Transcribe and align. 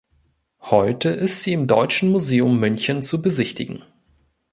Heute 0.63 1.09
ist 1.09 1.43
sie 1.43 1.53
im 1.53 1.67
Deutschen 1.67 2.09
Museum 2.09 2.59
München 2.59 3.03
zu 3.03 3.21
besichtigen. 3.21 3.83